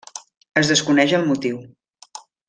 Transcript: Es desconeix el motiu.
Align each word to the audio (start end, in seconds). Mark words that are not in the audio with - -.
Es 0.61 0.71
desconeix 0.71 1.13
el 1.17 1.27
motiu. 1.31 1.59